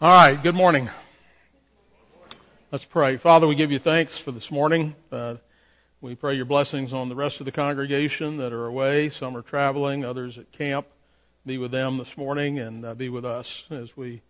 [0.00, 0.88] All right, good morning.
[2.70, 3.16] Let's pray.
[3.16, 4.94] Father, we give you thanks for this morning.
[5.10, 5.38] Uh,
[6.00, 9.08] we pray your blessings on the rest of the congregation that are away.
[9.08, 10.86] Some are traveling, others at camp.
[11.44, 14.22] Be with them this morning and uh, be with us as we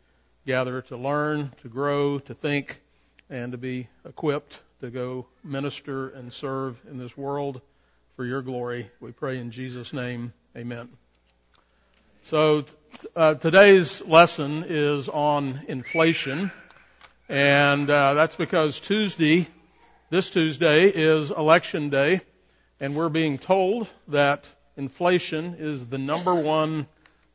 [0.47, 2.81] gather to learn, to grow, to think,
[3.29, 7.61] and to be equipped to go minister and serve in this world
[8.17, 8.91] for your glory.
[9.01, 10.33] We pray in Jesus' name.
[10.57, 10.89] Amen.
[12.29, 12.67] So
[13.17, 16.53] uh, today's lesson is on inflation,
[17.27, 19.49] and uh, that's because Tuesday,
[20.11, 22.21] this Tuesday, is election day,
[22.81, 24.47] and we're being told that
[24.77, 26.87] inflation is the number one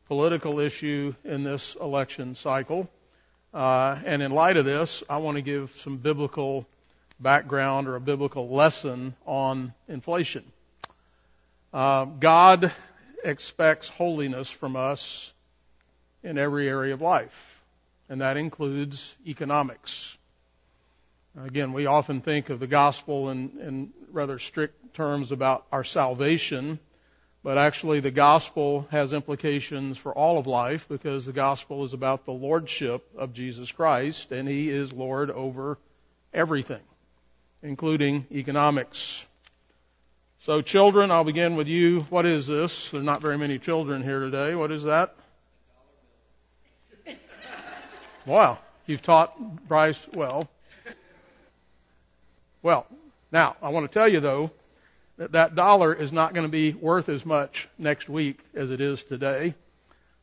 [0.06, 2.88] political issue in this election cycle.
[3.52, 6.68] Uh, and in light of this, I want to give some biblical
[7.18, 10.44] background or a biblical lesson on inflation.
[11.72, 12.70] Uh, God
[13.24, 15.32] expects holiness from us
[16.22, 17.62] in every area of life,
[18.08, 20.16] and that includes economics.
[21.42, 26.78] Again, we often think of the gospel in, in rather strict terms about our salvation,
[27.42, 32.24] but actually the gospel has implications for all of life because the gospel is about
[32.24, 35.78] the lordship of Jesus Christ, and he is Lord over
[36.32, 36.82] everything,
[37.62, 39.24] including economics.
[40.44, 42.00] So children, I'll begin with you.
[42.10, 42.90] What is this?
[42.90, 44.54] There are not very many children here today.
[44.54, 45.14] What is that?
[48.26, 48.58] Wow.
[48.84, 50.46] You've taught Bryce well.
[52.62, 52.86] Well,
[53.32, 54.50] now, I want to tell you though,
[55.16, 58.82] that that dollar is not going to be worth as much next week as it
[58.82, 59.54] is today.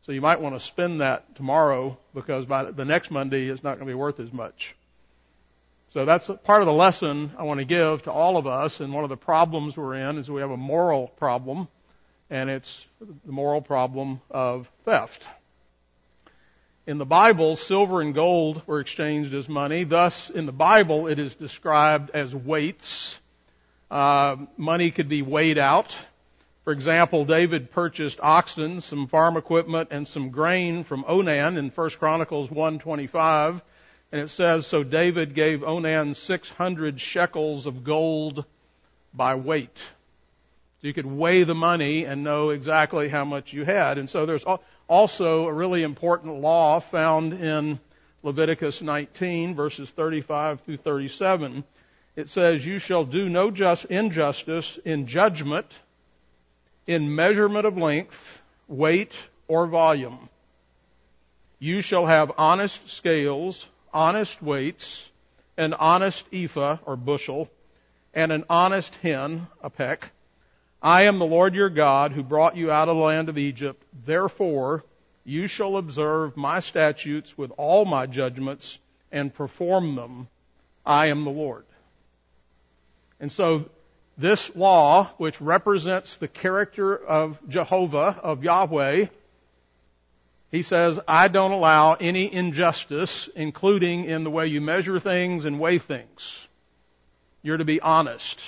[0.03, 3.79] So you might want to spend that tomorrow because by the next Monday it's not
[3.79, 4.75] going to be worth as much.
[5.93, 8.79] So that's part of the lesson I want to give to all of us.
[8.79, 11.67] And one of the problems we're in is we have a moral problem,
[12.29, 15.21] and it's the moral problem of theft.
[16.87, 19.83] In the Bible, silver and gold were exchanged as money.
[19.83, 23.19] Thus, in the Bible, it is described as weights.
[23.89, 25.93] Uh, money could be weighed out.
[26.63, 31.89] For example, David purchased oxen, some farm equipment, and some grain from Ornan in 1
[31.91, 33.61] Chronicles 125
[34.11, 38.45] and it says, So David gave Ornan 600 shekels of gold
[39.13, 39.77] by weight.
[40.81, 43.97] So you could weigh the money and know exactly how much you had.
[43.97, 44.45] And so there's
[44.87, 47.79] also a really important law found in
[48.23, 51.63] Leviticus 19 verses 35 through 37.
[52.15, 55.67] It says, You shall do no just injustice in judgment,
[56.85, 59.13] in measurement of length, weight,
[59.47, 60.29] or volume.
[61.59, 65.09] You shall have honest scales, honest weights,
[65.57, 67.49] an honest ephah or bushel,
[68.13, 70.11] and an honest hin, a peck.
[70.81, 73.83] I am the Lord your God who brought you out of the land of Egypt.
[74.05, 74.83] Therefore,
[75.23, 78.79] you shall observe my statutes with all my judgments
[79.11, 80.27] and perform them.
[80.85, 81.65] I am the Lord.
[83.19, 83.69] And so
[84.17, 89.05] this law, which represents the character of Jehovah, of Yahweh,
[90.51, 95.59] he says, I don't allow any injustice, including in the way you measure things and
[95.59, 96.35] weigh things.
[97.41, 98.41] You're to be honest.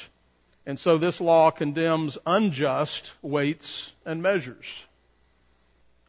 [0.66, 4.68] And so this law condemns unjust weights and measures.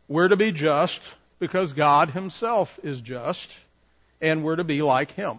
[0.08, 1.00] We're to be just
[1.38, 3.56] because God himself is just,
[4.20, 5.38] and we're to be like him.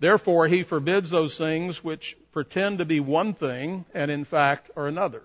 [0.00, 4.86] Therefore, he forbids those things which pretend to be one thing and in fact are
[4.86, 5.22] another.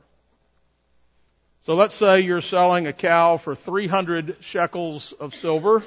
[1.65, 5.81] So let's say you're selling a cow for 300 shekels of silver,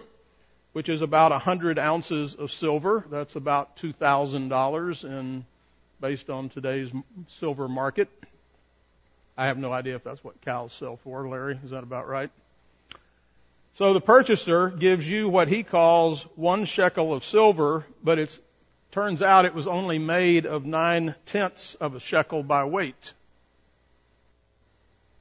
[0.72, 3.05] which is about 100 ounces of silver.
[3.09, 5.47] That's about $2,000 in,
[6.00, 6.91] based on today's
[7.28, 8.09] silver market.
[9.37, 11.61] I have no idea if that's what cows sell for, Larry.
[11.62, 12.31] Is that about right?
[13.75, 18.37] So the purchaser gives you what he calls one shekel of silver, but it
[18.91, 23.15] turns out it was only made of nine tenths of a shekel by weight.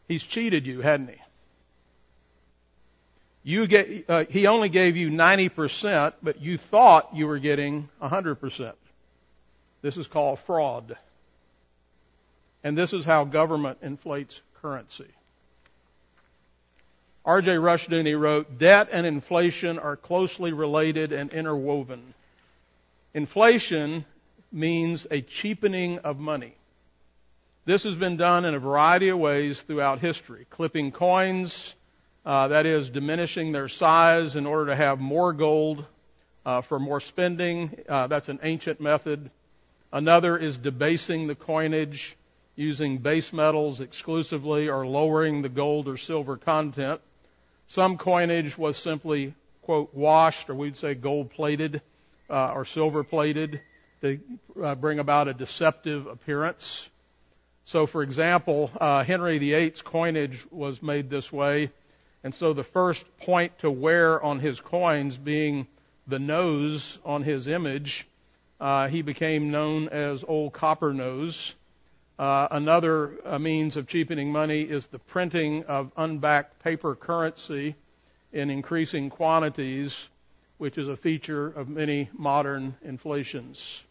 [0.07, 1.22] He's cheated you, hadn't he?
[3.47, 8.73] You get, uh, he only gave you 90%, but you thought you were getting 100%.
[9.81, 10.97] This is called fraud.
[12.61, 15.08] And this is how government inflates currency.
[17.23, 17.55] R.J.
[17.55, 22.14] Rushdoony wrote, Debt and inflation are closely related and interwoven.
[23.14, 24.03] Inflation
[24.52, 26.56] means a cheapening of money.
[27.67, 30.47] This has been done in a variety of ways throughout history.
[30.49, 31.75] Clipping coins,
[32.25, 35.85] uh, that is, diminishing their size in order to have more gold
[36.46, 37.78] uh, for more spending.
[37.90, 39.29] Uh, that's an ancient method.
[39.91, 42.16] Another is debasing the coinage
[42.55, 47.02] using base metals exclusively or lowering the gold or silver content.
[47.66, 49.34] Some coinage was simply
[49.64, 51.81] quote, washed, or we'd say gold plated,
[52.29, 53.59] uh, or silver plated
[53.99, 54.22] to
[54.64, 56.87] uh, bring about a deceptive appearance.
[57.67, 61.69] So, for example, uh, Henry VIII's coinage was made this way,
[62.23, 65.67] and so the first point to wear on his coins being
[66.08, 68.08] the nose on his image,
[68.61, 71.55] uh, he became known as Old Copper Nose.
[72.17, 77.75] Uh, another uh, means of cheapening money is the printing of unbacked paper currency
[78.31, 80.08] in increasing quantities,
[80.58, 83.84] which is a feature of many modern inflations.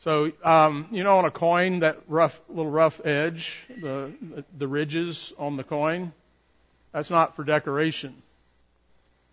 [0.00, 4.12] So, um, you know, on a coin, that rough, little rough edge, the,
[4.56, 6.12] the ridges on the coin,
[6.90, 8.14] that's not for decoration.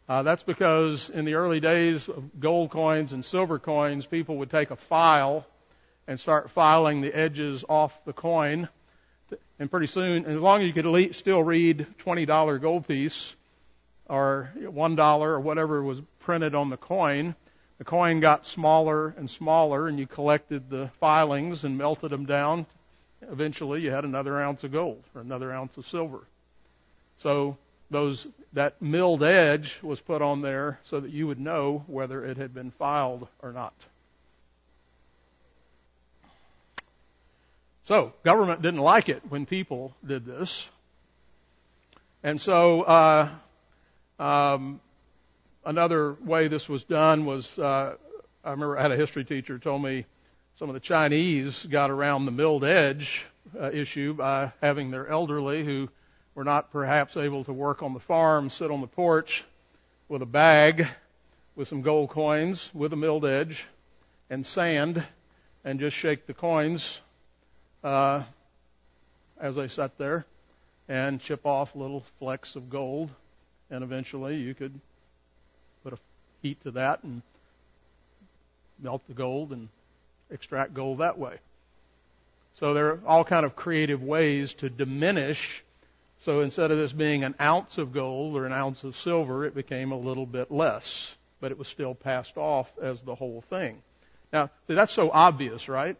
[0.10, 4.50] Uh, that's because in the early days of gold coins and silver coins, people would
[4.50, 5.46] take a file
[6.06, 8.68] and start filing the edges off the coin.
[9.60, 13.34] And pretty soon, as long as you could still read $20 gold piece
[14.10, 17.36] or $1 or whatever was printed on the coin,
[17.78, 22.66] the coin got smaller and smaller and you collected the filings and melted them down.
[23.22, 26.22] Eventually you had another ounce of gold or another ounce of silver.
[27.18, 27.58] So
[27.90, 32.38] those, that milled edge was put on there so that you would know whether it
[32.38, 33.74] had been filed or not.
[37.84, 40.68] So government didn't like it when people did this.
[42.22, 43.30] And so, uh,
[44.20, 44.82] um,
[45.68, 47.96] another way this was done was, uh,
[48.44, 50.06] I remember I had a history teacher told me
[50.56, 53.26] some of the Chinese got around the milled edge
[53.60, 55.90] uh, issue by having their elderly who
[56.36, 59.44] were not perhaps able to work on the farm sit on the porch
[60.08, 60.88] with a bag
[61.56, 63.66] with some gold coins with a milled edge
[64.30, 65.04] and sand
[65.66, 67.00] and just shake the coins
[67.84, 68.24] uh,
[69.40, 70.26] as they sat there
[70.88, 73.10] and chip off little flecks of gold
[73.70, 74.80] and eventually you could
[76.42, 77.22] heat to that and
[78.80, 79.70] melt the gold and
[80.30, 81.38] extract gold that way.
[82.54, 85.64] So there are all kind of creative ways to diminish.
[86.20, 89.54] So instead of this being an ounce of gold or an ounce of silver, it
[89.54, 93.82] became a little bit less, but it was still passed off as the whole thing.
[94.34, 95.98] Now, see, that's so obvious, right?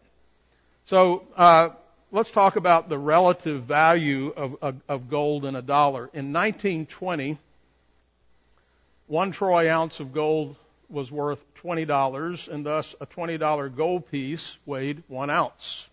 [0.86, 1.70] So uh,
[2.12, 6.10] let's talk about the relative value of, of, of gold in a dollar.
[6.14, 7.38] In 1920,
[9.08, 10.56] one troy ounce of gold
[10.90, 15.86] was worth $20, and thus a $20 gold piece weighed one ounce.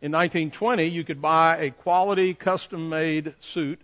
[0.00, 3.80] In 1920, you could buy a quality custom made suit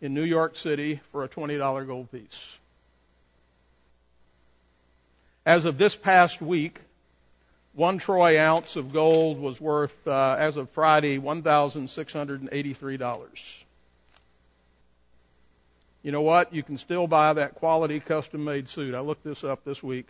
[0.00, 2.40] in New York City for a $20 gold piece.
[5.44, 6.78] As of this past week,
[7.72, 13.64] one troy ounce of gold was worth, uh, as of Friday, $1,683.
[16.02, 16.54] You know what?
[16.54, 18.94] You can still buy that quality custom made suit.
[18.94, 20.06] I looked this up this week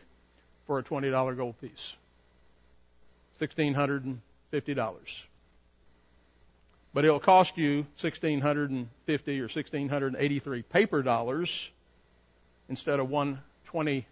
[0.67, 1.95] for a $20 gold piece.
[3.41, 5.23] $1,650.
[6.93, 11.71] But it'll cost you 1650 or 1683 paper dollars
[12.69, 13.41] instead of one
[13.73, 14.05] $20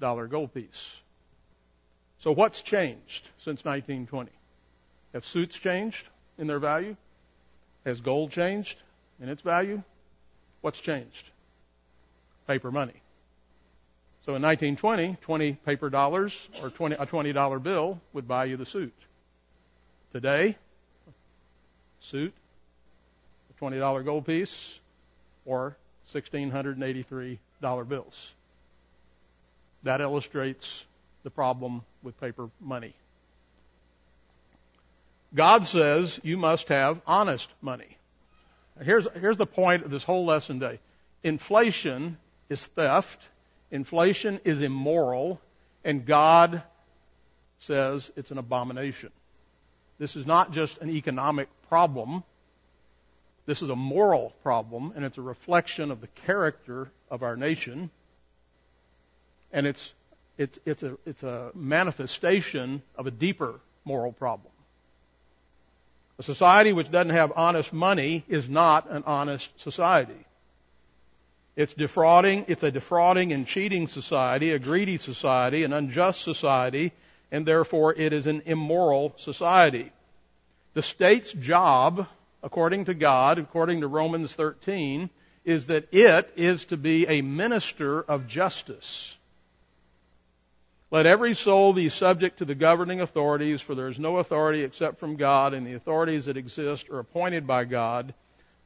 [0.00, 0.90] gold piece.
[2.18, 4.30] So what's changed since 1920?
[5.12, 6.06] Have suits changed
[6.38, 6.96] in their value?
[7.84, 8.78] Has gold changed
[9.20, 9.82] in its value?
[10.64, 11.28] What's changed?
[12.46, 12.94] Paper money.
[14.24, 18.64] So in 1920, 20 paper dollars or 20, a $20 bill would buy you the
[18.64, 18.94] suit.
[20.14, 20.56] Today,
[22.00, 22.32] suit,
[23.50, 24.80] a $20 gold piece,
[25.44, 25.76] or
[26.14, 27.38] $1,683
[27.86, 28.32] bills.
[29.82, 30.82] That illustrates
[31.24, 32.94] the problem with paper money.
[35.34, 37.98] God says you must have honest money.
[38.82, 40.80] Here's, here's the point of this whole lesson day.
[41.22, 43.20] Inflation is theft.
[43.70, 45.40] Inflation is immoral.
[45.84, 46.62] And God
[47.58, 49.10] says it's an abomination.
[49.98, 52.24] This is not just an economic problem.
[53.46, 57.90] This is a moral problem, and it's a reflection of the character of our nation.
[59.52, 59.92] And it's,
[60.38, 64.53] it's, it's, a, it's a manifestation of a deeper moral problem.
[66.18, 70.26] A society which doesn't have honest money is not an honest society.
[71.56, 76.92] It's defrauding, it's a defrauding and cheating society, a greedy society, an unjust society,
[77.30, 79.92] and therefore it is an immoral society.
[80.74, 82.06] The state's job,
[82.42, 85.10] according to God, according to Romans 13,
[85.44, 89.16] is that it is to be a minister of justice.
[90.94, 95.00] Let every soul be subject to the governing authorities, for there is no authority except
[95.00, 98.14] from God, and the authorities that exist are appointed by God.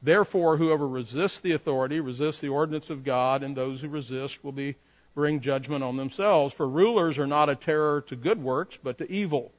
[0.03, 4.51] Therefore, whoever resists the authority resists the ordinance of God, and those who resist will
[4.51, 4.75] be
[5.15, 6.53] bring judgment on themselves.
[6.53, 9.51] For rulers are not a terror to good works, but to evil.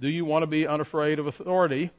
[0.00, 1.92] Do you want to be unafraid of authority?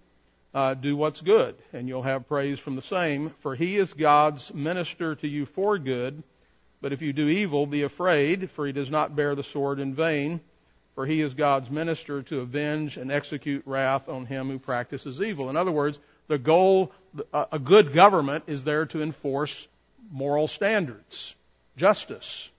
[0.54, 3.30] Uh, do what's good, and you'll have praise from the same.
[3.40, 6.22] For he is God's minister to you for good.
[6.82, 9.96] But if you do evil, be afraid, for he does not bear the sword in
[9.96, 10.42] vain.
[10.96, 15.50] For he is God's minister to avenge and execute wrath on him who practices evil.
[15.50, 16.94] In other words, the goal,
[17.34, 19.68] a good government is there to enforce
[20.10, 21.36] moral standards,
[21.76, 22.50] justice,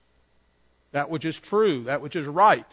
[0.91, 2.65] that which is true, that which is right.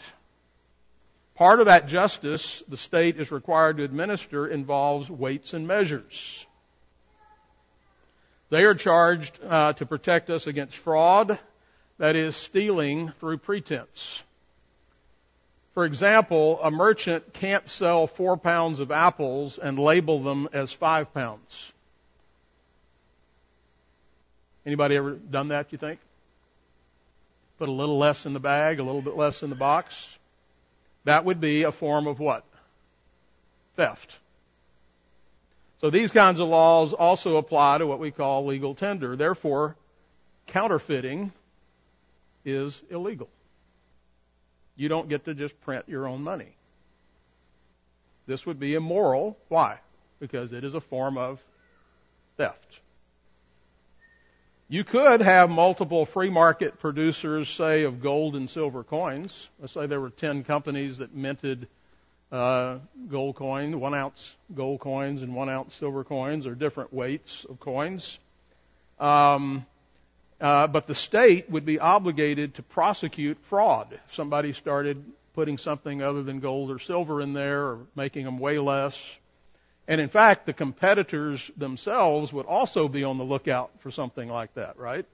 [1.34, 6.46] Part of that justice the state is required to administer involves weights and measures.
[8.54, 11.40] They are charged uh, to protect us against fraud,
[11.99, 14.23] that is, stealing through pretense.
[15.73, 21.12] For example, a merchant can't sell four pounds of apples and label them as five
[21.12, 21.73] pounds.
[24.64, 25.99] Anybody ever done that, you think?
[27.58, 30.16] Put a little less in the bag, a little bit less in the box.
[31.02, 32.44] That would be a form of what?
[33.75, 34.16] Theft.
[35.84, 39.16] So these kinds of laws also apply to what we call legal tender.
[39.16, 39.76] Therefore,
[40.46, 41.30] counterfeiting
[42.42, 43.28] is illegal.
[44.76, 46.56] You don't get to just print your own money.
[48.26, 49.36] This would be immoral.
[49.48, 49.78] Why?
[50.20, 51.44] Because it is a form of
[52.38, 52.80] theft.
[54.70, 59.50] You could have multiple free market producers, say, of gold and silver coins.
[59.60, 61.68] Let's say there were 10 companies that minted
[62.32, 62.78] uh,
[63.08, 67.60] gold coin, one ounce gold coins and one ounce silver coins, are different weights of
[67.60, 68.18] coins.
[68.98, 69.66] Um,
[70.40, 73.88] uh, but the state would be obligated to prosecute fraud.
[73.92, 75.04] If somebody started
[75.34, 79.16] putting something other than gold or silver in there or making them weigh less.
[79.86, 84.54] And in fact, the competitors themselves would also be on the lookout for something like
[84.54, 85.04] that, right?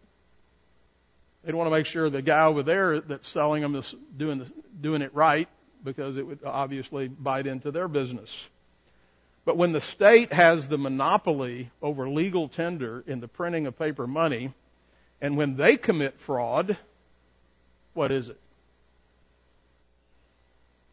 [1.42, 4.50] They'd want to make sure the guy over there that's selling them is doing,
[4.80, 5.48] doing it right
[5.82, 8.36] because it would obviously bite into their business.
[9.44, 14.06] But when the state has the monopoly over legal tender in the printing of paper
[14.06, 14.52] money,
[15.20, 16.76] and when they commit fraud,
[17.94, 18.40] what is it?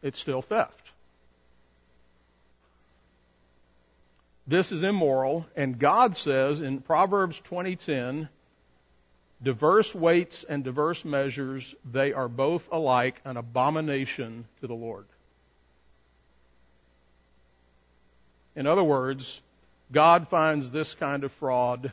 [0.02, 0.90] It's still theft.
[4.46, 8.28] This is immoral, and God says in Proverbs 20:10,
[9.42, 15.06] diverse weights and diverse measures, they are both alike an abomination to the Lord.
[18.56, 19.40] In other words,
[19.92, 21.92] God finds this kind of fraud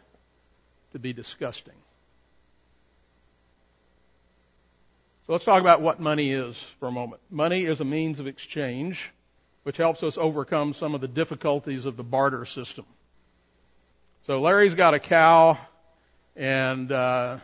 [0.94, 1.75] to be disgusting.
[5.28, 7.22] So let's talk about what money is for a moment.
[7.32, 9.12] Money is a means of exchange
[9.66, 12.86] which helps us overcome some of the difficulties of the barter system.
[14.28, 15.58] So Larry's got a cow,
[16.36, 17.38] and uh,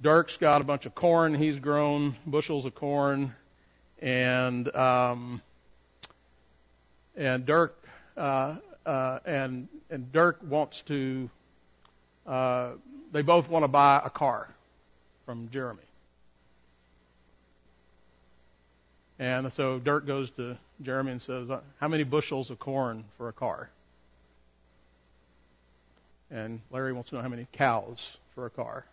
[0.00, 3.34] Dirk's got a bunch of corn he's grown, bushels of corn,
[4.00, 5.40] and um,
[7.16, 7.76] and Dirk
[8.16, 11.30] uh, uh, and and Dirk wants to.
[12.26, 12.72] Uh,
[13.12, 14.48] they both want to buy a car
[15.24, 15.82] from Jeremy.
[19.18, 23.28] And so Dirk goes to Jeremy and says, uh, How many bushels of corn for
[23.28, 23.70] a car?
[26.30, 28.84] And Larry wants to know how many cows for a car.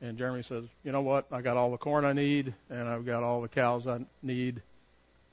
[0.00, 1.26] And Jeremy says, You know what?
[1.32, 4.60] I got all the corn I need, and I've got all the cows I need,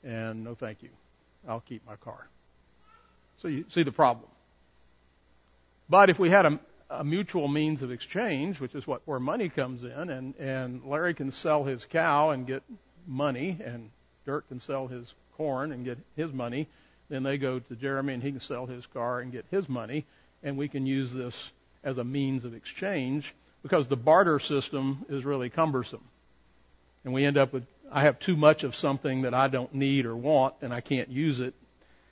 [0.04, 0.88] and no thank you.
[1.46, 2.26] I'll keep my car.
[3.36, 4.28] So you see the problem.
[5.88, 9.48] But if we had a, a mutual means of exchange, which is what where money
[9.48, 12.62] comes in, and, and Larry can sell his cow and get
[13.06, 13.90] money, and
[14.24, 16.68] Dirk can sell his corn and get his money.
[17.08, 20.06] Then they go to Jeremy, and he can sell his car and get his money,
[20.42, 21.50] and we can use this
[21.84, 26.04] as a means of exchange because the barter system is really cumbersome.
[27.04, 30.06] And we end up with, I have too much of something that I don't need
[30.06, 31.54] or want, and I can't use it.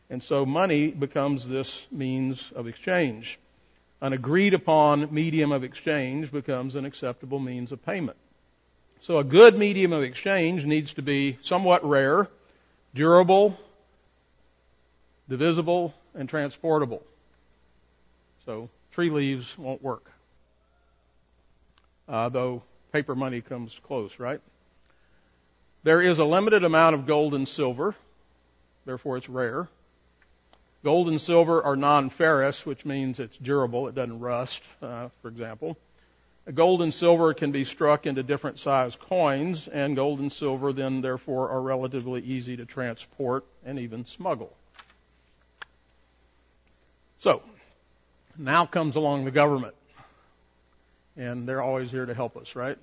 [0.08, 3.38] And so money becomes this means of exchange.
[4.00, 8.16] An agreed upon medium of exchange becomes an acceptable means of payment.
[9.00, 12.28] So a good medium of exchange needs to be somewhat rare,
[12.94, 13.58] durable,
[15.28, 17.02] divisible, and transportable.
[18.46, 20.10] So tree leaves won't work.
[22.08, 24.40] Uh, though paper money comes close, right?
[25.82, 27.94] There is a limited amount of gold and silver,
[28.84, 29.68] therefore it's rare.
[30.82, 35.76] Gold and silver are non-ferrous, which means it's durable, it doesn't rust, uh, for example.
[36.52, 41.02] Gold and silver can be struck into different size coins, and gold and silver then
[41.02, 44.52] therefore are relatively easy to transport and even smuggle.
[47.18, 47.42] So,
[48.40, 49.74] Now comes along the government.
[51.16, 52.78] And they're always here to help us, right?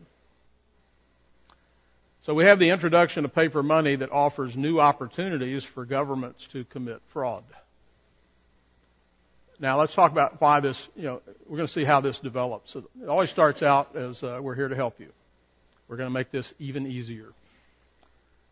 [2.22, 6.64] So we have the introduction of paper money that offers new opportunities for governments to
[6.66, 7.44] commit fraud.
[9.60, 12.76] Now let's talk about why this, you know, we're going to see how this develops.
[12.76, 15.10] It always starts out as uh, we're here to help you.
[15.88, 17.34] We're going to make this even easier.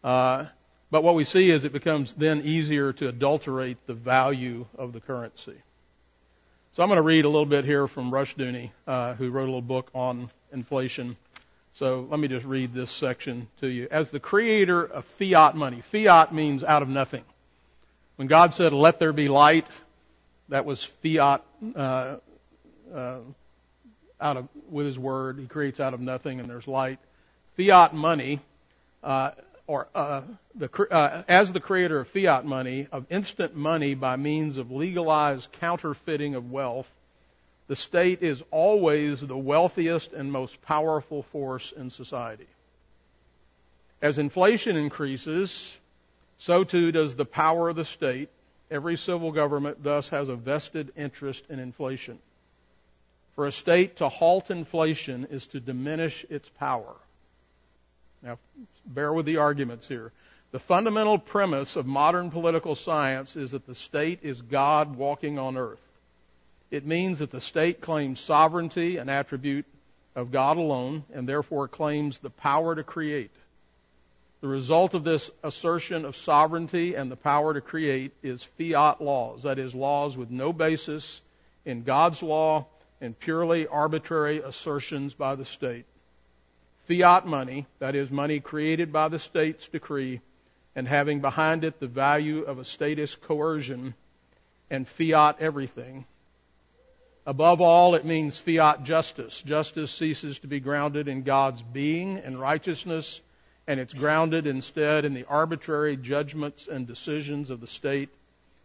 [0.03, 0.45] Uh,
[0.89, 5.01] but what we see is it becomes then easier to adulterate the value of the
[5.01, 5.57] currency.
[6.75, 9.45] So I'm going to read a little bit here from Rushdoony, uh, who wrote a
[9.45, 11.15] little book on inflation.
[11.71, 13.87] So let me just read this section to you.
[13.89, 17.23] As the creator of fiat money, fiat means out of nothing.
[18.17, 19.65] When God said, let there be light,
[20.49, 21.43] that was fiat,
[21.77, 22.17] uh,
[22.93, 23.19] uh,
[24.19, 25.39] out of, with his word.
[25.39, 26.99] He creates out of nothing and there's light.
[27.55, 28.41] Fiat money,
[29.01, 29.31] uh,
[29.67, 30.21] or uh,
[30.53, 35.51] the, uh, as the creator of fiat money, of instant money by means of legalized
[35.53, 36.89] counterfeiting of wealth,
[37.67, 42.47] the state is always the wealthiest and most powerful force in society.
[44.01, 45.75] As inflation increases,
[46.37, 48.29] so too does the power of the state.
[48.69, 52.19] Every civil government thus has a vested interest in inflation.
[53.35, 56.93] For a state to halt inflation is to diminish its power.
[58.25, 58.39] Now,
[58.87, 60.11] bear with the arguments here.
[60.51, 65.57] The fundamental premise of modern political science is that the state is God walking on
[65.57, 65.81] earth.
[66.71, 69.65] It means that the state claims sovereignty, an attribute
[70.15, 73.31] of God alone, and therefore claims the power to create.
[74.41, 79.43] The result of this assertion of sovereignty and the power to create is fiat laws,
[79.43, 81.21] that is, laws with no basis
[81.63, 82.65] in God's law
[82.99, 85.85] and purely arbitrary assertions by the state
[86.87, 90.21] fiat money, that is, money created by the state's decree,
[90.75, 93.93] and having behind it the value of a statist coercion
[94.69, 96.05] and fiat everything.
[97.25, 99.41] Above all, it means fiat justice.
[99.41, 103.21] Justice ceases to be grounded in God's being and righteousness,
[103.67, 108.09] and it's grounded instead in the arbitrary judgments and decisions of the state,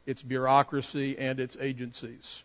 [0.05, 2.42] its bureaucracy, and its agencies.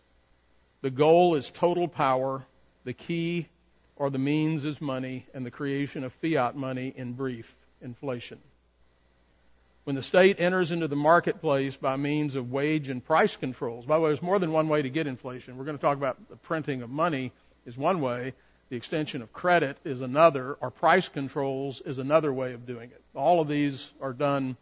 [0.80, 2.46] The goal is total power.
[2.84, 3.48] The key
[3.96, 8.38] or the means is money and the creation of fiat money in brief, inflation.
[9.84, 13.96] When the state enters into the marketplace by means of wage and price controls, by
[13.96, 15.56] the way, there's more than one way to get inflation.
[15.56, 17.32] We're going to talk about the printing of money
[17.64, 18.34] is one way,
[18.68, 23.00] the extension of credit is another, or price controls is another way of doing it.
[23.14, 24.56] All of these are done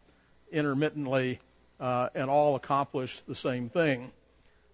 [0.52, 1.40] intermittently
[1.80, 4.12] uh, and all accomplish the same thing.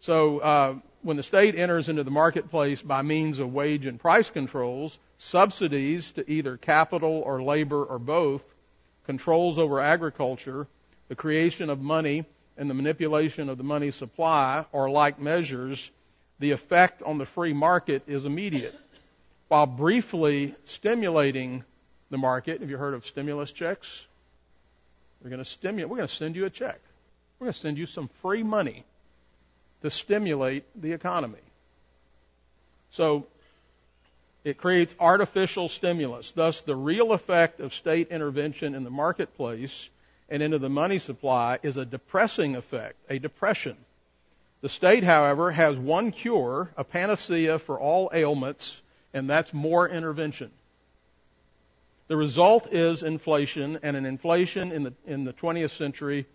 [0.00, 4.30] So uh, when the state enters into the marketplace by means of wage and price
[4.30, 8.42] controls, subsidies to either capital or labor or both,
[9.04, 10.66] controls over agriculture,
[11.08, 12.24] the creation of money,
[12.56, 15.90] and the manipulation of the money supply or like measures,
[16.38, 18.78] the effect on the free market is immediate.
[19.48, 21.64] While briefly stimulating
[22.10, 24.06] the market, have you heard of stimulus checks?
[25.22, 26.80] We're going to stimulate, we're going to send you a check.
[27.38, 28.84] We're going to send you some free money
[29.82, 31.38] to stimulate the economy.
[32.90, 33.26] So
[34.44, 36.32] it creates artificial stimulus.
[36.32, 39.90] Thus, the real effect of state intervention in the marketplace
[40.28, 43.76] and into the money supply is a depressing effect, a depression.
[44.62, 48.80] The state, however, has one cure, a panacea for all ailments,
[49.12, 50.50] and that's more intervention.
[52.08, 56.26] The result is inflation, and an inflation in the, in the 20th century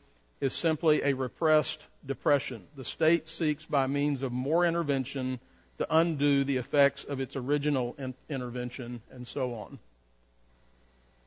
[0.41, 2.63] is simply a repressed depression.
[2.75, 5.39] The state seeks by means of more intervention
[5.77, 9.79] to undo the effects of its original in- intervention and so on.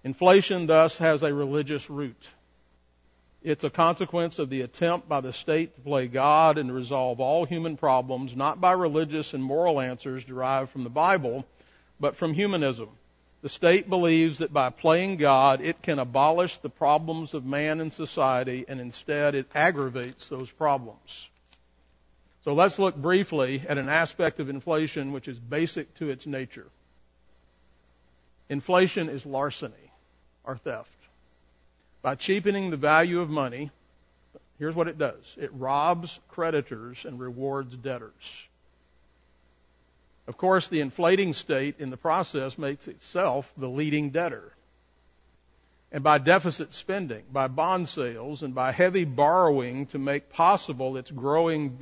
[0.05, 2.29] Inflation thus has a religious root.
[3.43, 7.21] It's a consequence of the attempt by the state to play God and to resolve
[7.21, 11.45] all human problems, not by religious and moral answers derived from the Bible,
[12.01, 12.89] but from humanism.
[13.41, 17.93] The state believes that by playing God, it can abolish the problems of man and
[17.93, 21.29] society, and instead it aggravates those problems.
[22.45, 26.67] So let's look briefly at an aspect of inflation which is basic to its nature.
[28.49, 29.93] Inflation is larceny,
[30.45, 30.91] or theft.
[32.03, 33.71] By cheapening the value of money,
[34.59, 38.13] here's what it does it robs creditors and rewards debtors.
[40.29, 44.53] Of course, the inflating state in the process makes itself the leading debtor.
[45.91, 51.11] And by deficit spending, by bond sales, and by heavy borrowing to make possible its
[51.11, 51.79] growing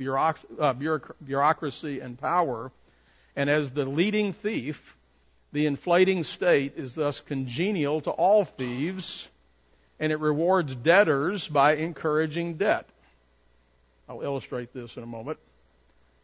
[0.59, 2.71] uh, bureaucracy and power,
[3.35, 4.95] and as the leading thief,
[5.51, 9.27] the inflating state is thus congenial to all thieves,
[9.99, 12.87] and it rewards debtors by encouraging debt.
[14.07, 15.37] I'll illustrate this in a moment.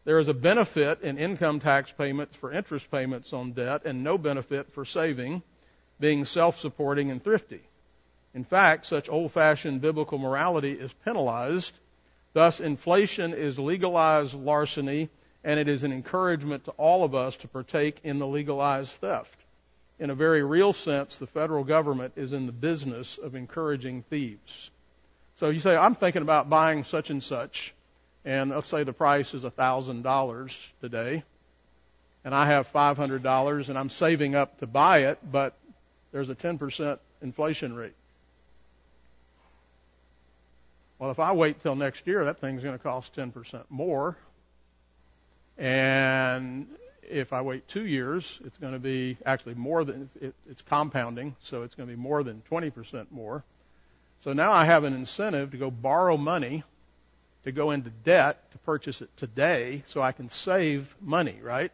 [0.04, 4.18] There is a benefit in income tax payments for interest payments on debt and no
[4.18, 5.42] benefit for saving,
[5.98, 7.62] being self-supporting and thrifty.
[8.34, 11.72] In fact, such old-fashioned biblical morality is penalized.
[12.34, 15.08] Thus, inflation is legalized larceny
[15.42, 19.38] and it is an encouragement to all of us to partake in the legalized theft.
[19.98, 24.70] In a very real sense, the federal government is in the business of encouraging thieves.
[25.36, 27.74] So you say, I'm thinking about buying such and such,
[28.24, 31.22] and let's say the price is a $1,000 today,
[32.24, 35.54] and I have $500 and I'm saving up to buy it, but
[36.12, 37.94] there's a 10% inflation rate.
[40.98, 44.16] Well, if I wait till next year, that thing's going to cost 10% more.
[45.58, 46.66] And
[47.02, 51.36] if I wait two years, it's going to be actually more than, it, it's compounding,
[51.42, 53.44] so it's going to be more than 20% more.
[54.20, 56.62] So now I have an incentive to go borrow money,
[57.44, 61.70] to go into debt to purchase it today so I can save money, right?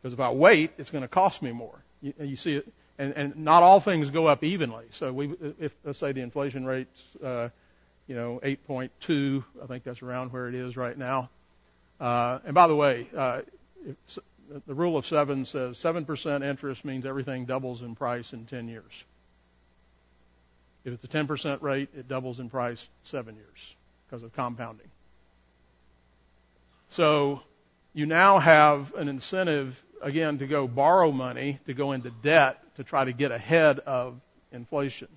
[0.00, 1.82] Because if I wait, it's going to cost me more.
[2.00, 4.86] You, you see it, and, and not all things go up evenly.
[4.92, 7.48] So we, if let's say the inflation rate's, uh,
[8.06, 11.28] you know, 8.2, I think that's around where it is right now.
[12.00, 13.42] Uh, and by the way, uh,
[14.66, 19.04] the rule of seven says 7% interest means everything doubles in price in 10 years.
[20.84, 23.74] If it's a 10% rate, it doubles in price seven years
[24.08, 24.88] because of compounding.
[26.90, 27.42] So
[27.92, 32.84] you now have an incentive, again, to go borrow money, to go into debt to
[32.84, 34.20] try to get ahead of
[34.52, 35.08] inflation.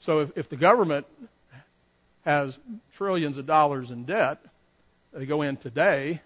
[0.00, 1.06] So if, if the government
[2.24, 2.58] has
[2.96, 4.38] trillions of dollars in debt,
[5.12, 6.20] they go in today,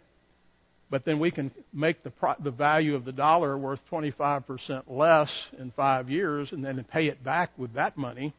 [0.90, 5.70] but then we can make the the value of the dollar worth 25% less in
[5.70, 8.35] five years, and then pay it back with that money.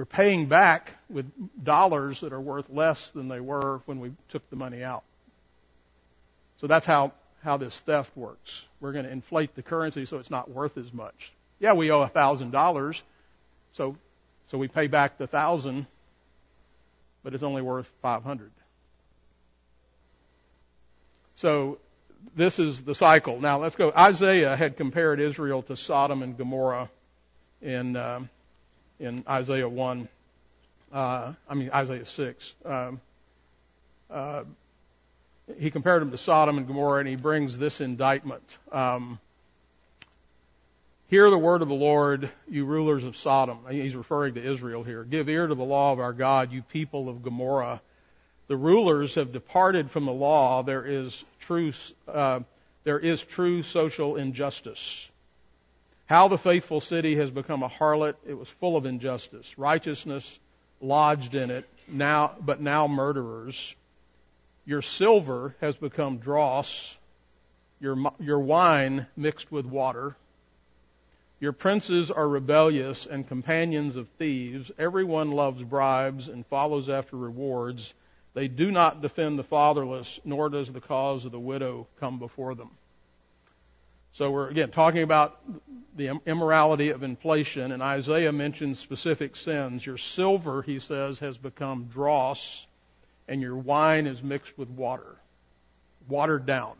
[0.00, 1.30] We're paying back with
[1.62, 5.02] dollars that are worth less than they were when we took the money out.
[6.56, 7.12] So that's how
[7.44, 8.62] how this theft works.
[8.80, 11.34] We're going to inflate the currency so it's not worth as much.
[11.58, 13.02] Yeah, we owe a thousand dollars,
[13.72, 13.94] so
[14.46, 15.86] so we pay back the thousand,
[17.22, 18.52] but it's only worth five hundred.
[21.34, 21.76] So
[22.34, 23.38] this is the cycle.
[23.38, 23.92] Now let's go.
[23.94, 26.88] Isaiah had compared Israel to Sodom and Gomorrah
[27.60, 28.20] in uh,
[29.00, 30.08] in Isaiah one.
[30.92, 32.54] Uh, I mean Isaiah six.
[32.64, 33.00] Um,
[34.08, 34.44] uh,
[35.58, 38.58] he compared them to Sodom and Gomorrah, and he brings this indictment.
[38.70, 39.18] Um,
[41.10, 43.58] Hear the word of the Lord, you rulers of Sodom.
[43.68, 45.02] He's referring to Israel here.
[45.02, 47.82] Give ear to the law of our God, you people of Gomorrah.
[48.46, 50.62] The rulers have departed from the law.
[50.62, 51.72] There is true,
[52.06, 52.40] uh,
[52.84, 55.09] there is true social injustice.
[56.10, 58.16] How the faithful city has become a harlot.
[58.26, 59.56] It was full of injustice.
[59.56, 60.40] Righteousness
[60.80, 63.76] lodged in it, now, but now murderers.
[64.64, 66.98] Your silver has become dross.
[67.78, 70.16] Your, your wine mixed with water.
[71.38, 74.72] Your princes are rebellious and companions of thieves.
[74.80, 77.94] Everyone loves bribes and follows after rewards.
[78.34, 82.56] They do not defend the fatherless, nor does the cause of the widow come before
[82.56, 82.70] them.
[84.12, 85.38] So we're again talking about
[85.96, 89.84] the immorality of inflation, and Isaiah mentions specific sins.
[89.84, 92.66] Your silver, he says, has become dross,
[93.28, 95.16] and your wine is mixed with water,
[96.08, 96.74] watered down.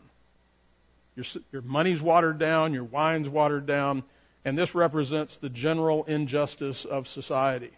[1.15, 4.03] Your, your money's watered down, your wine's watered down,
[4.43, 7.71] and this represents the general injustice of society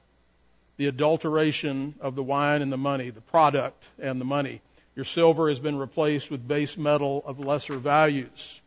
[0.77, 4.59] the adulteration of the wine and the money, the product and the money.
[4.95, 8.61] Your silver has been replaced with base metal of lesser values.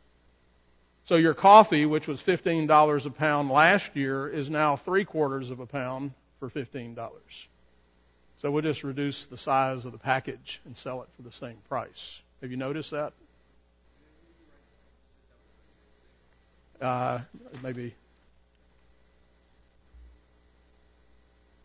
[1.06, 5.60] So your coffee, which was $15 a pound last year, is now three quarters of
[5.60, 6.96] a pound for $15.
[8.38, 11.58] So we'll just reduce the size of the package and sell it for the same
[11.68, 12.20] price.
[12.42, 13.12] Have you noticed that?
[16.80, 17.20] Uh,
[17.62, 17.94] maybe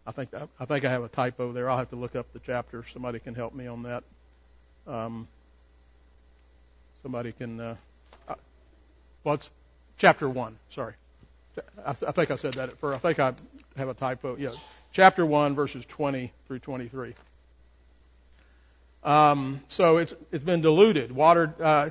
[0.08, 1.70] I think I think I have a typo there.
[1.70, 2.86] I'll have to look up the chapter.
[2.94, 4.04] Somebody can help me on that.
[4.88, 5.28] Um,
[7.04, 7.60] somebody can.
[7.60, 7.76] Uh,
[9.24, 9.50] well, it's
[9.98, 10.58] chapter one.
[10.74, 10.94] Sorry,
[11.86, 12.96] I, I think I said that at first.
[12.96, 13.34] I think I
[13.78, 14.36] have a typo.
[14.38, 14.56] Yes,
[14.92, 17.14] chapter one, verses 20 through 23.
[19.04, 21.60] Um, so it's it's been diluted, watered.
[21.60, 21.90] Uh,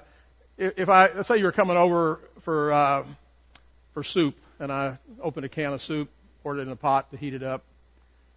[0.58, 3.04] if I let's say you're coming over for uh,
[3.94, 6.08] for soup, and I opened a can of soup,
[6.42, 7.62] poured it in a pot to heat it up,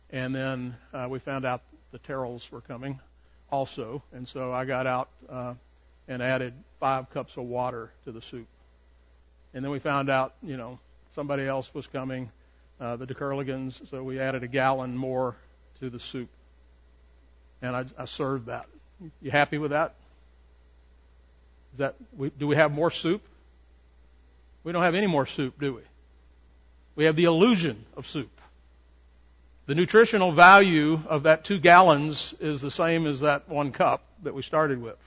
[0.09, 2.99] and then uh, we found out the Terrells were coming
[3.51, 4.01] also.
[4.11, 5.53] And so I got out uh,
[6.07, 8.47] and added five cups of water to the soup.
[9.53, 10.79] And then we found out, you know,
[11.15, 12.31] somebody else was coming,
[12.79, 15.35] uh, the DeCurligans, so we added a gallon more
[15.79, 16.29] to the soup.
[17.61, 18.65] And I, I served that.
[19.21, 19.95] You happy with that?
[21.73, 23.21] Is that we, do we have more soup?
[24.63, 25.81] We don't have any more soup, do we?
[26.95, 28.29] We have the illusion of soup.
[29.65, 34.33] The nutritional value of that two gallons is the same as that one cup that
[34.33, 34.97] we started with.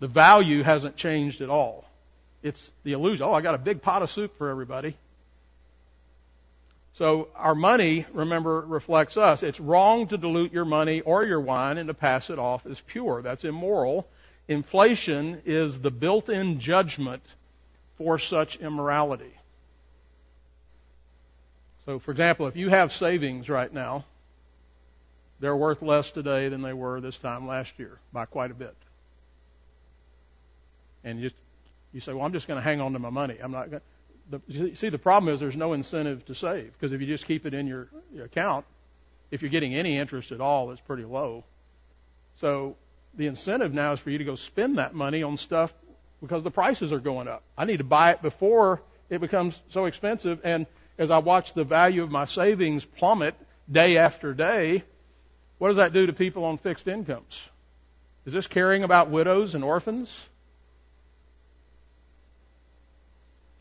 [0.00, 1.85] The value hasn't changed at all.
[2.42, 3.26] It's the illusion.
[3.26, 4.96] Oh, I got a big pot of soup for everybody.
[6.94, 9.42] So our money, remember, reflects us.
[9.42, 12.80] It's wrong to dilute your money or your wine and to pass it off as
[12.80, 13.20] pure.
[13.20, 14.08] That's immoral.
[14.48, 17.22] Inflation is the built-in judgment
[17.98, 19.32] for such immorality.
[21.84, 24.04] So, for example, if you have savings right now,
[25.38, 28.74] they're worth less today than they were this time last year by quite a bit.
[31.04, 31.30] And you,
[31.96, 33.38] you say, well, I'm just going to hang on to my money.
[33.42, 33.82] I'm not going
[34.30, 34.40] the,
[34.74, 37.54] see, the problem is there's no incentive to save because if you just keep it
[37.54, 38.64] in your, your account,
[39.30, 41.44] if you're getting any interest at all, it's pretty low.
[42.36, 42.76] So
[43.14, 45.72] the incentive now is for you to go spend that money on stuff
[46.20, 47.42] because the prices are going up.
[47.56, 50.40] I need to buy it before it becomes so expensive.
[50.44, 50.66] And
[50.98, 53.34] as I watch the value of my savings plummet
[53.70, 54.82] day after day,
[55.58, 57.38] what does that do to people on fixed incomes?
[58.24, 60.20] Is this caring about widows and orphans?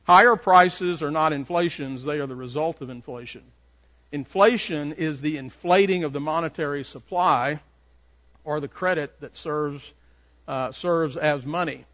[0.06, 3.42] Higher prices are not inflations, they are the result of inflation.
[4.12, 7.60] Inflation is the inflating of the monetary supply
[8.44, 9.92] or the credit that serves
[10.48, 11.86] uh, serves as money.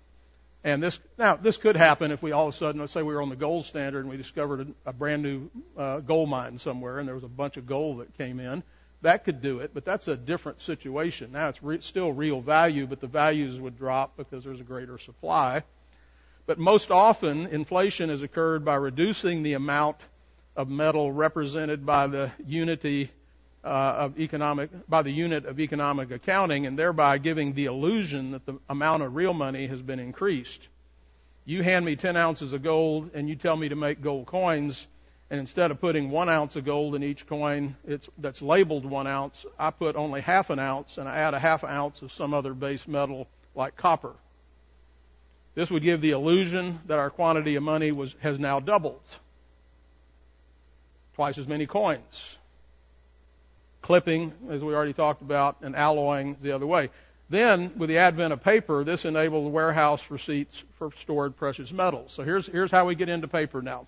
[0.64, 3.14] And this now this could happen if we all of a sudden, let's say we
[3.14, 6.60] were on the gold standard and we discovered a, a brand new uh, gold mine
[6.60, 8.62] somewhere and there was a bunch of gold that came in.
[9.04, 11.32] That could do it, but that's a different situation.
[11.32, 14.98] Now it's re- still real value, but the values would drop because there's a greater
[15.00, 15.64] supply.
[16.46, 19.98] But most often, inflation has occurred by reducing the amount
[20.56, 23.12] of metal represented by the unity
[23.64, 28.46] uh, of economic, by the unit of economic accounting, and thereby giving the illusion that
[28.46, 30.68] the amount of real money has been increased.
[31.46, 34.88] You hand me 10 ounces of gold, and you tell me to make gold coins,
[35.30, 39.08] and instead of putting one ounce of gold in each coin it's, that's labeled one
[39.08, 42.34] ounce, I put only half an ounce, and I add a half ounce of some
[42.34, 44.14] other base metal like copper.
[45.54, 49.02] This would give the illusion that our quantity of money was, has now doubled.
[51.16, 52.38] Twice as many coins.
[53.82, 56.90] Clipping, as we already talked about, and alloying the other way.
[57.30, 62.12] Then, with the advent of paper, this enabled warehouse receipts for stored precious metals.
[62.14, 63.88] So here's, here's how we get into paper now.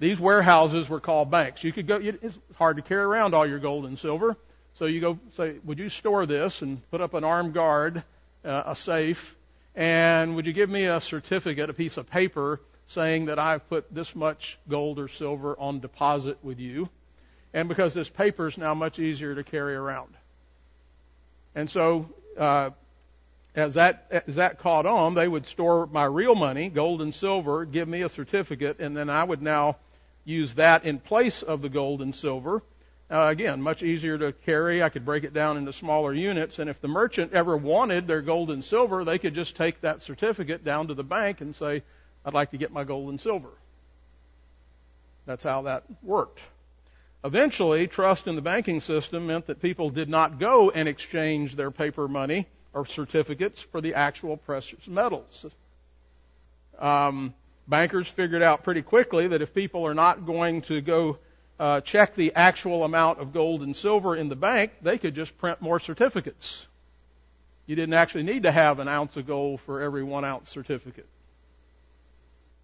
[0.00, 1.64] These warehouses were called banks.
[1.64, 4.36] You could go, it's hard to carry around all your gold and silver.
[4.74, 8.04] So you go say, would you store this and put up an armed guard,
[8.44, 9.34] uh, a safe,
[9.78, 13.94] and would you give me a certificate, a piece of paper saying that I've put
[13.94, 16.88] this much gold or silver on deposit with you?
[17.54, 20.14] And because this paper is now much easier to carry around.
[21.54, 22.70] And so, uh,
[23.54, 27.64] as that as that caught on, they would store my real money, gold and silver,
[27.64, 29.76] give me a certificate, and then I would now
[30.24, 32.62] use that in place of the gold and silver
[33.10, 34.82] uh, again, much easier to carry.
[34.82, 36.58] I could break it down into smaller units.
[36.58, 40.02] And if the merchant ever wanted their gold and silver, they could just take that
[40.02, 41.82] certificate down to the bank and say,
[42.24, 43.50] I'd like to get my gold and silver.
[45.24, 46.40] That's how that worked.
[47.24, 51.70] Eventually, trust in the banking system meant that people did not go and exchange their
[51.70, 55.46] paper money or certificates for the actual precious metals.
[56.78, 57.34] Um,
[57.66, 61.18] bankers figured out pretty quickly that if people are not going to go
[61.58, 65.36] uh, check the actual amount of gold and silver in the bank, they could just
[65.38, 66.66] print more certificates.
[67.66, 71.08] You didn't actually need to have an ounce of gold for every one ounce certificate.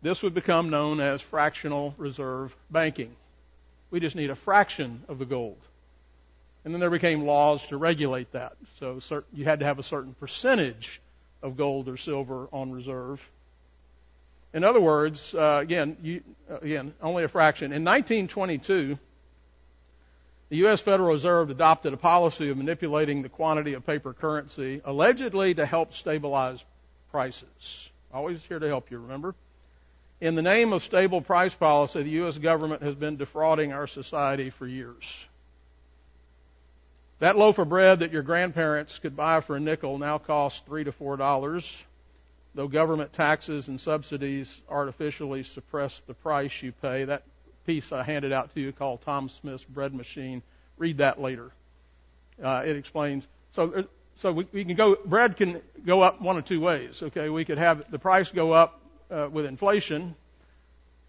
[0.01, 3.15] This would become known as fractional reserve banking.
[3.91, 5.59] We just need a fraction of the gold.
[6.65, 8.57] And then there became laws to regulate that.
[8.79, 9.01] So
[9.33, 11.01] you had to have a certain percentage
[11.43, 13.27] of gold or silver on reserve.
[14.55, 17.73] In other words, uh, again, you, uh, again, only a fraction.
[17.73, 18.97] In 1922,
[20.49, 20.81] the U.S.
[20.81, 25.93] Federal Reserve adopted a policy of manipulating the quantity of paper currency, allegedly to help
[25.93, 26.65] stabilize
[27.11, 27.91] prices.
[28.13, 29.35] Always here to help you, remember?
[30.21, 32.39] In the name of stable price policy, the U.S.
[32.39, 35.13] government has been defrauding our society for years.
[37.19, 40.85] That loaf of bread that your grandparents could buy for a nickel now costs three
[40.85, 41.83] to four dollars
[42.55, 47.05] though government taxes and subsidies artificially suppress the price you pay.
[47.05, 47.23] That
[47.67, 50.43] piece I handed out to you called Tom Smith's Bread Machine.
[50.79, 51.51] Read that later.
[52.43, 53.27] Uh, it explains.
[53.51, 53.85] So,
[54.17, 54.97] so we, we can go.
[55.05, 57.03] Bread can go up one of two ways.
[57.03, 60.15] Okay, we could have the price go up uh, with inflation,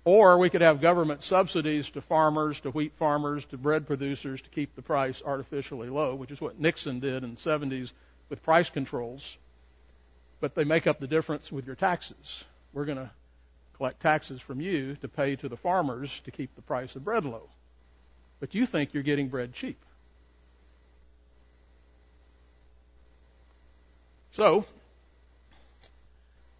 [0.03, 4.49] or we could have government subsidies to farmers, to wheat farmers, to bread producers to
[4.49, 7.91] keep the price artificially low, which is what Nixon did in the 70s
[8.29, 9.37] with price controls,
[10.45, 12.43] but they make up the difference with your taxes.
[12.71, 13.09] We're going to
[13.77, 17.25] collect taxes from you to pay to the farmers to keep the price of bread
[17.25, 17.49] low.
[18.39, 19.83] But you think you're getting bread cheap.
[24.29, 24.65] So,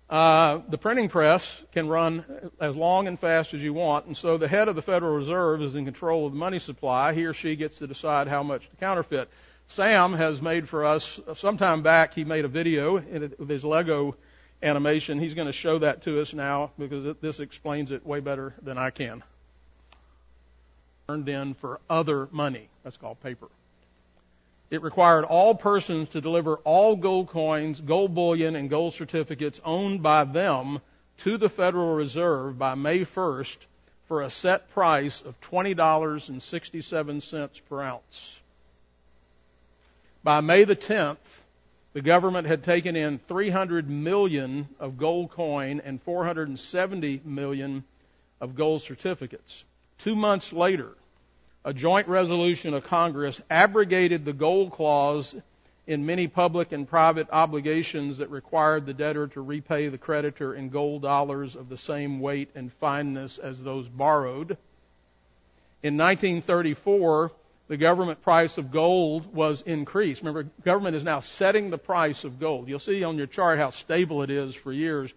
[0.10, 2.26] uh, the printing press can run
[2.60, 5.62] as long and fast as you want, and so the head of the Federal Reserve
[5.62, 7.14] is in control of the money supply.
[7.14, 9.30] He or she gets to decide how much to counterfeit.
[9.68, 14.16] Sam has made for us, some time back, he made a video with his Lego
[14.64, 15.20] animation.
[15.20, 18.78] He's going to show that to us now because this explains it way better than
[18.78, 19.24] I can.
[21.08, 22.70] Turned in for other money.
[22.84, 23.48] That's called paper.
[24.72, 30.02] It required all persons to deliver all gold coins, gold bullion, and gold certificates owned
[30.02, 30.82] by them
[31.20, 33.58] to the Federal Reserve by May 1st
[34.08, 38.40] for a set price of $20.67 per ounce.
[40.26, 41.18] By May the 10th,
[41.94, 47.84] the government had taken in 300 million of gold coin and 470 million
[48.42, 49.64] of gold certificates.
[50.00, 50.90] Two months later,
[51.64, 55.36] a joint resolution of Congress abrogated the gold clause
[55.86, 60.70] in many public and private obligations that required the debtor to repay the creditor in
[60.70, 64.58] gold dollars of the same weight and fineness as those borrowed.
[65.84, 67.32] In 1934,
[67.68, 70.22] the government price of gold was increased.
[70.22, 72.68] Remember, government is now setting the price of gold.
[72.68, 75.14] You'll see on your chart how stable it is for years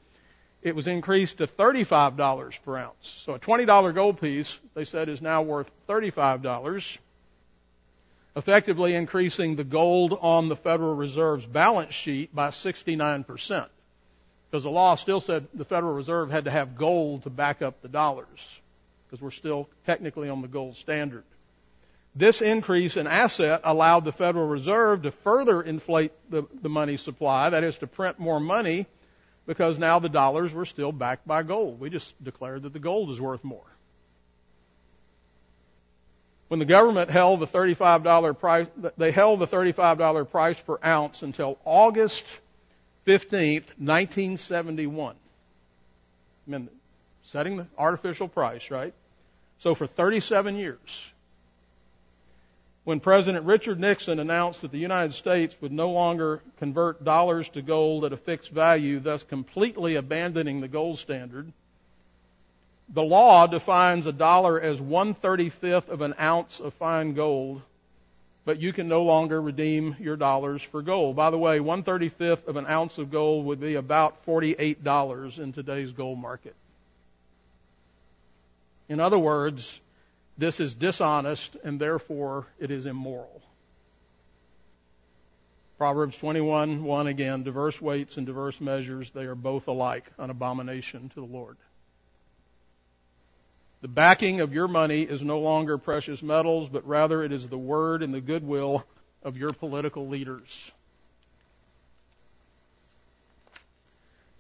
[0.63, 3.23] it was increased to $35 per ounce.
[3.25, 6.99] So a $20 gold piece, they said, is now worth $35,
[8.37, 13.69] effectively increasing the gold on the Federal Reserve's balance sheet by 69%.
[14.51, 17.81] Because the law still said the Federal Reserve had to have gold to back up
[17.83, 18.27] the dollars,
[19.07, 21.25] because we're still technically on the gold standard.
[22.19, 27.51] This increase in asset allowed the Federal Reserve to further inflate the, the money supply,
[27.51, 28.87] that is to print more money
[29.47, 31.79] because now the dollars were still backed by gold.
[31.79, 33.63] We just declared that the gold is worth more.
[36.49, 41.57] When the government held the $35 price, they held the $35 price per ounce until
[41.65, 42.25] August
[43.07, 45.15] 15th, 1971.
[45.15, 46.69] I mean,
[47.23, 48.93] setting the artificial price, right?
[49.59, 51.13] So for 37 years,
[52.89, 57.61] when President Richard Nixon announced that the United States would no longer convert dollars to
[57.61, 61.53] gold at a fixed value, thus completely abandoning the gold standard.
[62.89, 67.61] The law defines a dollar as one thirty-fifth of an ounce of fine gold,
[68.47, 71.15] but you can no longer redeem your dollars for gold.
[71.15, 75.39] By the way, one thirty-fifth of an ounce of gold would be about forty-eight dollars
[75.39, 76.55] in today's gold market.
[78.89, 79.79] In other words,
[80.39, 83.43] this is dishonest and therefore it is immoral.
[85.77, 91.09] Proverbs 21, 1 again, diverse weights and diverse measures, they are both alike, an abomination
[91.11, 91.57] to the Lord.
[93.81, 97.59] The backing of your money is no longer precious metals, but rather it is the
[97.59, 98.85] word and the goodwill
[99.23, 100.73] of your political leaders.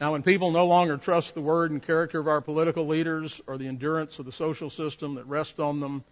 [0.00, 3.58] Now, when people no longer trust the word and character of our political leaders or
[3.58, 6.04] the endurance of the social system that rests on them,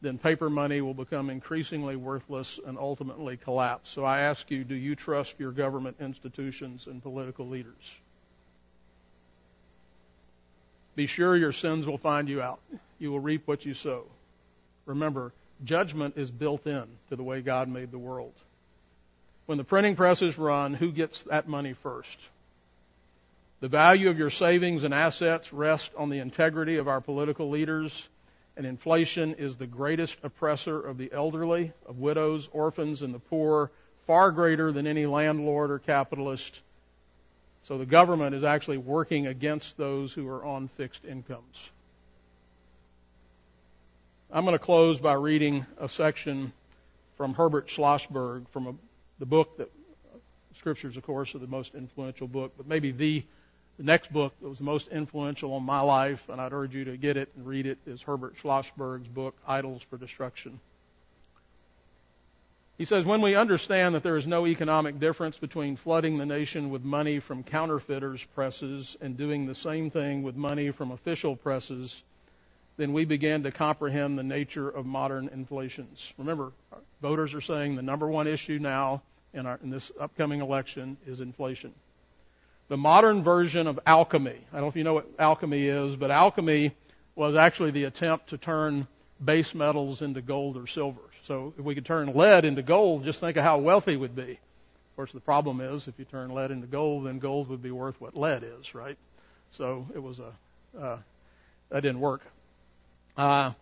[0.00, 3.90] then paper money will become increasingly worthless and ultimately collapse.
[3.90, 7.94] So I ask you, do you trust your government institutions and political leaders?
[10.96, 12.60] Be sure your sins will find you out.
[12.98, 14.04] You will reap what you sow.
[14.86, 15.32] Remember,
[15.64, 18.34] judgment is built in to the way God made the world.
[19.46, 22.18] When the printing presses run, who gets that money first?
[23.60, 28.08] The value of your savings and assets rest on the integrity of our political leaders,
[28.56, 33.70] and inflation is the greatest oppressor of the elderly, of widows, orphans, and the poor,
[34.06, 36.62] far greater than any landlord or capitalist.
[37.62, 41.68] So the government is actually working against those who are on fixed incomes.
[44.30, 46.52] I'm going to close by reading a section
[47.16, 48.74] from Herbert Schlossberg from a,
[49.20, 49.70] the book that
[50.56, 53.24] scriptures, of course, are the most influential book, but maybe the
[53.76, 56.84] the next book that was the most influential on my life, and I'd urge you
[56.84, 60.60] to get it and read it, is Herbert Schlossberg's book, Idols for Destruction.
[62.78, 66.70] He says, when we understand that there is no economic difference between flooding the nation
[66.70, 72.02] with money from counterfeiters' presses and doing the same thing with money from official presses,
[72.76, 76.12] then we begin to comprehend the nature of modern inflations.
[76.18, 76.52] Remember,
[77.00, 79.02] voters are saying the number one issue now
[79.32, 81.72] in, our, in this upcoming election is inflation
[82.68, 84.38] the modern version of alchemy.
[84.52, 86.74] I don't know if you know what alchemy is, but alchemy
[87.14, 88.86] was actually the attempt to turn
[89.22, 91.00] base metals into gold or silver.
[91.26, 94.32] So if we could turn lead into gold, just think of how wealthy we'd be.
[94.32, 97.70] Of course, the problem is if you turn lead into gold, then gold would be
[97.70, 98.96] worth what lead is, right?
[99.50, 100.32] So it was a
[100.80, 100.98] uh,
[101.70, 102.22] that didn't work.
[103.16, 103.52] Uh,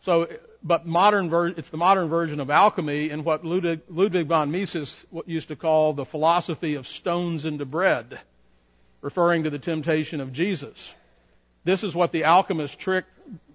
[0.00, 0.28] so,
[0.62, 4.94] but modern ver- it's the modern version of alchemy in what Ludwig, Ludwig von Mises
[5.26, 8.18] used to call the philosophy of stones into bread,
[9.00, 10.94] referring to the temptation of Jesus.
[11.64, 13.04] This is what the alchemist trick,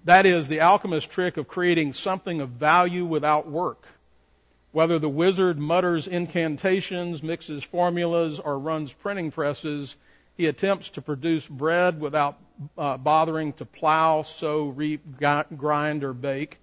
[0.05, 3.85] that is the alchemist trick of creating something of value without work.
[4.71, 9.95] Whether the wizard mutters incantations, mixes formulas, or runs printing presses,
[10.35, 12.39] he attempts to produce bread without
[12.77, 16.59] uh, bothering to plow, sow, reap, grind, or bake.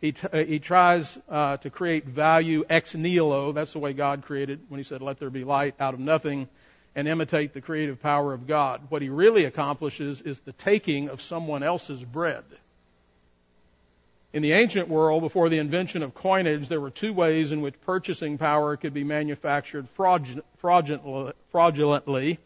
[0.00, 3.52] He, t- uh, he tries uh, to create value ex nihilo.
[3.52, 6.48] That's the way God created when He said, "Let there be light," out of nothing,
[6.94, 8.82] and imitate the creative power of God.
[8.88, 12.44] What He really accomplishes is the taking of someone else's bread.
[14.32, 17.78] In the ancient world, before the invention of coinage, there were two ways in which
[17.82, 19.86] purchasing power could be manufactured
[21.50, 22.38] fraudulently,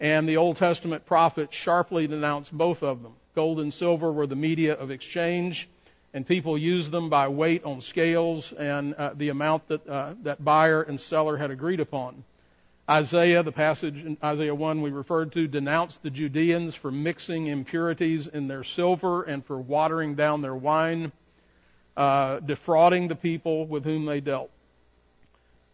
[0.00, 3.12] and the Old Testament prophets sharply denounced both of them.
[3.36, 5.68] Gold and silver were the media of exchange,
[6.12, 10.44] and people used them by weight on scales and uh, the amount that uh, that
[10.44, 12.24] buyer and seller had agreed upon.
[12.90, 18.26] Isaiah, the passage in Isaiah 1 we referred to, denounced the Judeans for mixing impurities
[18.26, 21.12] in their silver and for watering down their wine
[21.96, 24.50] uh, defrauding the people with whom they dealt.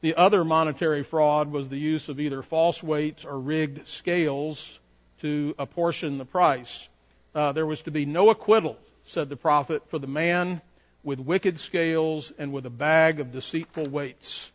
[0.02, 4.78] The other monetary fraud was the use of either false weights or rigged scales
[5.20, 6.86] to apportion the price.
[7.34, 10.60] Uh, there was to be no acquittal, said the prophet, for the man
[11.02, 14.50] with wicked scales and with a bag of deceitful weights.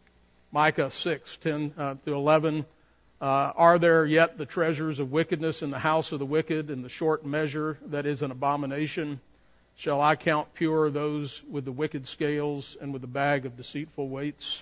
[0.51, 2.65] Micah 6, 10 uh, to 11.
[3.21, 3.23] Uh,
[3.55, 6.89] are there yet the treasures of wickedness in the house of the wicked, and the
[6.89, 9.21] short measure that is an abomination?
[9.75, 14.09] Shall I count pure those with the wicked scales and with the bag of deceitful
[14.09, 14.61] weights?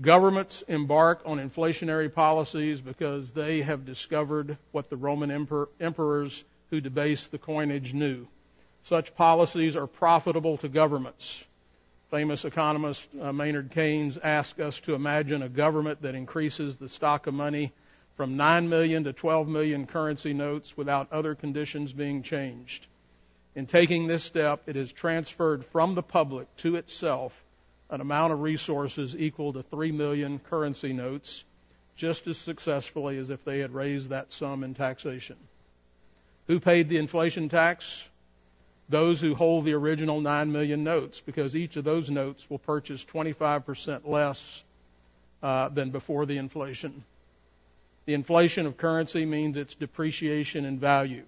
[0.00, 6.80] Governments embark on inflationary policies because they have discovered what the Roman emperor, emperors who
[6.80, 8.28] debased the coinage knew.
[8.82, 11.44] Such policies are profitable to governments.
[12.10, 17.26] Famous economist uh, Maynard Keynes asked us to imagine a government that increases the stock
[17.26, 17.70] of money
[18.16, 22.86] from 9 million to 12 million currency notes without other conditions being changed.
[23.54, 27.32] In taking this step, it has transferred from the public to itself
[27.90, 31.44] an amount of resources equal to 3 million currency notes
[31.96, 35.36] just as successfully as if they had raised that sum in taxation.
[36.46, 38.08] Who paid the inflation tax?
[38.88, 43.04] Those who hold the original 9 million notes, because each of those notes will purchase
[43.04, 44.64] 25% less
[45.42, 47.04] uh, than before the inflation.
[48.06, 51.24] The inflation of currency means its depreciation in value.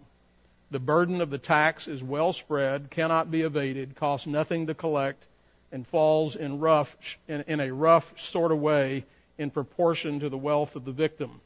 [0.70, 5.26] The burden of the tax is well spread, cannot be evaded, costs nothing to collect,
[5.72, 6.96] and falls in rough
[7.28, 9.04] in, in a rough sort of way
[9.36, 11.40] in proportion to the wealth of the victim.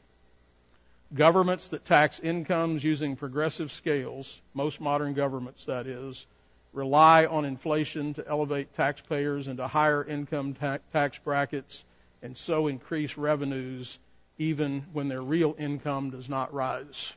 [1.15, 6.27] Governments that tax incomes using progressive scales, most modern governments that is,
[6.73, 11.85] rely on inflation to elevate taxpayers into higher income ta- tax brackets
[12.21, 13.97] and so increase revenues
[14.37, 17.13] even when their real income does not rise.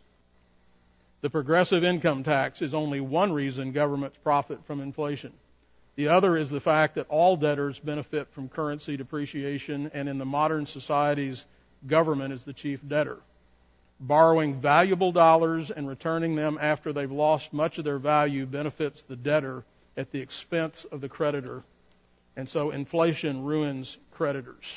[1.23, 5.33] The progressive income tax is only one reason governments profit from inflation.
[5.97, 10.25] The other is the fact that all debtors benefit from currency depreciation, and in the
[10.25, 11.45] modern societies,
[11.85, 13.19] government is the chief debtor.
[14.01, 19.17] Borrowing valuable dollars and returning them after they've lost much of their value benefits the
[19.17, 19.65] debtor
[19.97, 21.65] at the expense of the creditor.
[22.37, 24.71] And so inflation ruins creditors.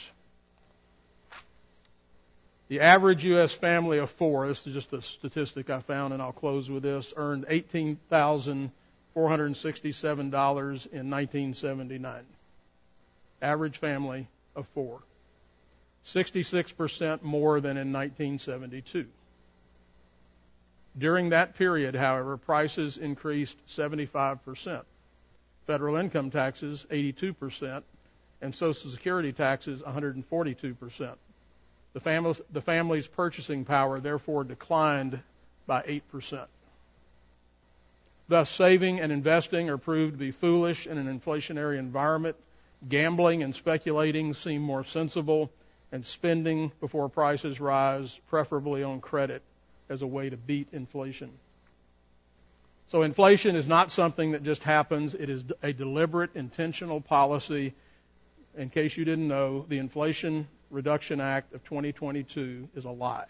[2.72, 3.51] The average U.S.
[3.51, 7.13] family of four, this is just a statistic I found, and I'll close with this,
[7.17, 12.24] earned $18,467 in 1979.
[13.41, 15.01] Average family of four.
[16.06, 19.08] 66% more than in 1972.
[20.97, 24.84] During that period, however, prices increased 75%.
[25.68, 27.84] Federal income taxes, 82%,
[28.41, 31.16] and Social Security taxes, 142%.
[31.93, 35.20] The, the family's purchasing power therefore declined
[35.68, 36.45] by 8%.
[38.28, 42.38] Thus, saving and investing are proved to be foolish in an inflationary environment.
[42.88, 45.52] Gambling and speculating seem more sensible,
[45.92, 49.42] and spending before prices rise, preferably on credit,
[49.89, 51.32] as a way to beat inflation.
[52.88, 57.74] So, inflation is not something that just happens, it is a deliberate, intentional policy.
[58.58, 63.28] In case you didn't know, the Inflation Reduction Act of 2022 is a lie.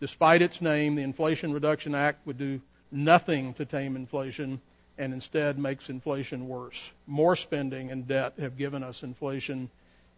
[0.00, 2.60] Despite its name, the Inflation Reduction Act would do
[2.90, 4.60] nothing to tame inflation
[5.02, 6.90] and instead makes inflation worse.
[7.08, 9.68] More spending and debt have given us inflation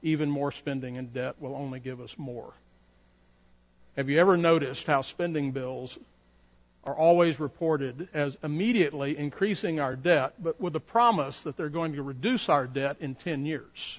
[0.02, 2.52] even more spending and debt will only give us more.
[3.96, 5.98] Have you ever noticed how spending bills
[6.84, 11.94] are always reported as immediately increasing our debt, but with a promise that they're going
[11.94, 13.98] to reduce our debt in 10 years?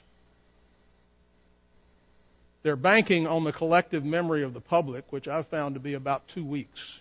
[2.62, 6.28] They're banking on the collective memory of the public, which I've found to be about
[6.28, 7.00] two weeks.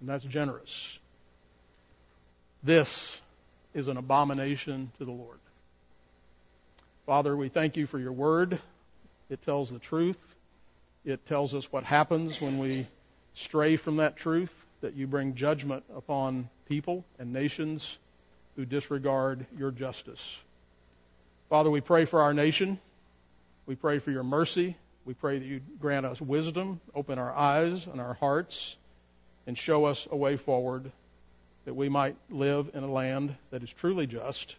[0.00, 0.98] And that's generous.
[2.62, 3.20] This
[3.72, 5.38] is an abomination to the Lord.
[7.06, 8.58] Father, we thank you for your word.
[9.30, 10.18] It tells the truth.
[11.04, 12.86] It tells us what happens when we
[13.34, 17.96] stray from that truth, that you bring judgment upon people and nations
[18.56, 20.36] who disregard your justice.
[21.48, 22.80] Father, we pray for our nation.
[23.66, 24.76] We pray for your mercy.
[25.04, 28.76] We pray that you grant us wisdom, open our eyes and our hearts,
[29.46, 30.90] and show us a way forward
[31.68, 34.56] that we might live in a land that is truly just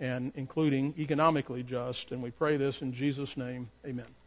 [0.00, 2.10] and including economically just.
[2.10, 3.70] And we pray this in Jesus' name.
[3.86, 4.23] Amen.